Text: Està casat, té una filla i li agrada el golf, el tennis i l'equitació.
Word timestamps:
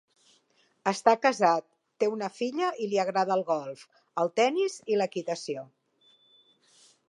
Està 0.91 1.13
casat, 1.25 1.65
té 2.03 2.09
una 2.13 2.29
filla 2.39 2.71
i 2.85 2.89
li 2.95 3.01
agrada 3.05 3.37
el 3.37 3.45
golf, 3.53 3.85
el 4.23 4.33
tennis 4.41 4.81
i 4.95 5.01
l'equitació. 5.03 5.69